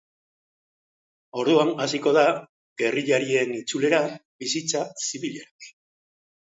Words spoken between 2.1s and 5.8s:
da gerrillarien itzulera bizitza zibilera.